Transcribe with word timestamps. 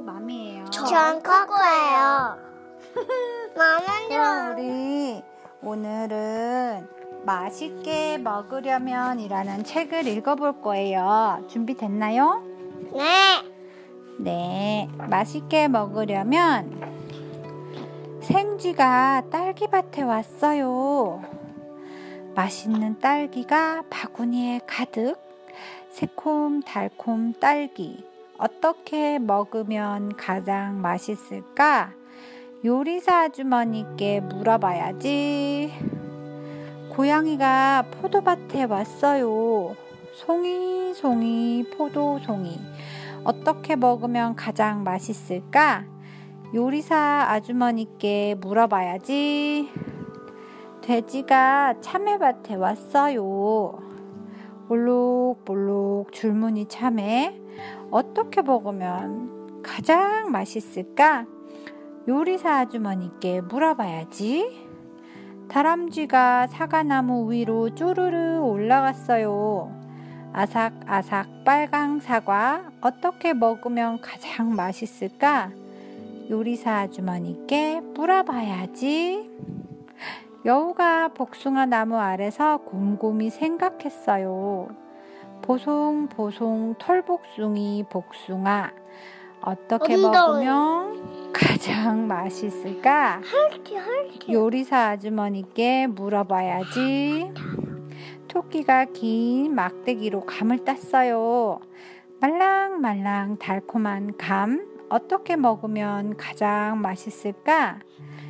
맘이에요? 0.00 0.64
전 0.64 1.22
코코예요. 1.22 2.38
그럼 3.54 4.52
우리 4.56 5.22
오늘은 5.62 6.88
맛있게 7.24 8.18
먹으려면이라는 8.18 9.62
책을 9.62 10.08
읽어볼 10.08 10.60
거예요. 10.60 11.44
준비됐나요? 11.48 12.42
네. 12.94 13.42
네, 14.18 14.88
맛있게 15.08 15.68
먹으려면 15.68 16.80
생쥐가 18.22 19.22
딸기밭에 19.30 20.02
왔어요. 20.02 21.22
맛있는 22.34 22.98
딸기가 22.98 23.84
바구니에 23.88 24.62
가득. 24.66 25.29
새콤 25.90 26.62
달콤 26.62 27.34
딸기. 27.34 28.04
어떻게 28.38 29.18
먹으면 29.18 30.16
가장 30.16 30.80
맛있을까? 30.80 31.92
요리사 32.64 33.22
아주머니께 33.22 34.20
물어봐야지. 34.20 35.72
고양이가 36.90 37.86
포도밭에 37.90 38.64
왔어요. 38.64 39.76
송이, 40.14 40.92
송이, 40.94 41.64
포도, 41.76 42.18
송이. 42.18 42.58
어떻게 43.24 43.76
먹으면 43.76 44.34
가장 44.36 44.82
맛있을까? 44.82 45.84
요리사 46.54 47.26
아주머니께 47.28 48.36
물어봐야지. 48.40 49.70
돼지가 50.82 51.80
참외밭에 51.80 52.56
왔어요. 52.56 53.78
볼록볼록 54.70 56.12
줄무늬 56.12 56.66
참외. 56.66 57.36
어떻게 57.90 58.40
먹으면 58.40 59.62
가장 59.64 60.30
맛있을까? 60.30 61.26
요리사 62.06 62.60
아주머니께 62.60 63.40
물어봐야지. 63.40 64.68
다람쥐가 65.48 66.46
사과나무 66.46 67.32
위로 67.32 67.74
쪼르르 67.74 68.38
올라갔어요. 68.38 69.74
아삭아삭 70.32 71.42
빨강 71.44 71.98
사과 71.98 72.70
어떻게 72.80 73.34
먹으면 73.34 74.00
가장 74.00 74.54
맛있을까? 74.54 75.50
요리사 76.30 76.82
아주머니께 76.82 77.80
물어봐야지. 77.80 79.30
여우가 80.44 81.08
복숭아 81.08 81.66
나무 81.66 81.96
아래서 81.96 82.58
곰곰이 82.58 83.30
생각했어요. 83.30 84.68
보송보송 85.42 86.76
털복숭이 86.78 87.84
복숭아 87.90 88.70
어떻게. 89.42 89.96
먹으면 89.96 91.32
가장 91.32 92.06
맛있을까? 92.06 93.20
요리사 94.30 94.90
아주머니께 94.90 95.88
물어봐야지. 95.88 97.32
토끼가 98.28 98.86
긴 98.86 99.54
막대기로 99.54 100.24
감을 100.24 100.64
땄어요. 100.64 101.60
말랑말랑 102.20 103.38
달콤한 103.38 104.16
감 104.16 104.66
어떻게 104.88 105.36
먹으면 105.36 106.16
가장 106.16 106.80
맛있을까? 106.80 107.80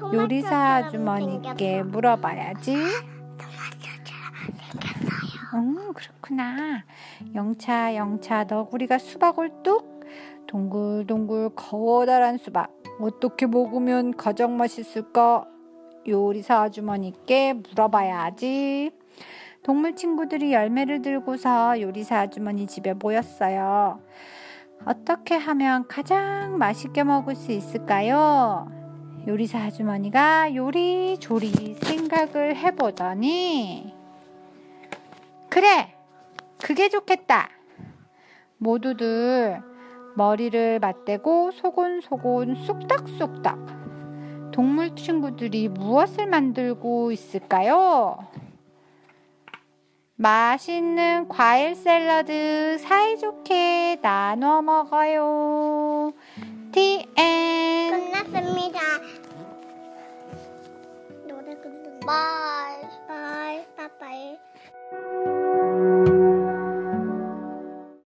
요리사 0.00 0.56
아주머니께 0.76 1.82
물어봐야지. 1.84 2.76
음, 5.54 5.92
그렇구나. 5.92 6.84
영차, 7.34 7.94
영차, 7.94 8.44
너구리가 8.44 8.98
수박을 8.98 9.50
뚝 9.62 10.04
동글동글 10.46 11.50
커다란 11.56 12.38
수박 12.38 12.70
어떻게 13.00 13.46
먹으면 13.46 14.16
가장 14.16 14.56
맛있을까? 14.56 15.46
요리사 16.06 16.62
아주머니께 16.62 17.54
물어봐야지. 17.54 18.90
동물 19.62 19.96
친구들이 19.96 20.52
열매를 20.52 21.00
들고서 21.02 21.80
요리사 21.80 22.20
아주머니 22.20 22.66
집에 22.66 22.92
모였어요. 22.92 24.00
어떻게 24.84 25.36
하면 25.36 25.86
가장 25.88 26.58
맛있게 26.58 27.04
먹을 27.04 27.34
수 27.34 27.52
있을까요? 27.52 28.83
요리사 29.26 29.58
아주머니가 29.58 30.54
요리조리 30.54 31.76
생각을 31.82 32.56
해보더니 32.56 33.94
그래! 35.48 35.94
그게 36.58 36.88
좋겠다! 36.88 37.48
모두들 38.58 39.62
머리를 40.16 40.78
맞대고 40.78 41.52
소곤소곤 41.52 42.54
쑥닥쑥닥 42.54 44.50
동물 44.52 44.94
친구들이 44.94 45.68
무엇을 45.68 46.26
만들고 46.26 47.10
있을까요? 47.10 48.18
맛있는 50.16 51.28
과일 51.28 51.74
샐러드 51.74 52.78
사이좋게 52.78 53.98
나눠 54.00 54.62
먹어요. 54.62 56.12
TN 56.70 57.23
妈 62.04 62.52